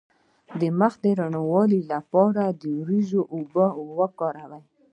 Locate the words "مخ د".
0.79-1.05